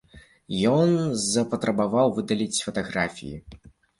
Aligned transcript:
Ён 0.75 0.89
запатрабаваў 1.33 2.07
выдаліць 2.17 2.63
фатаграфіі. 2.69 3.37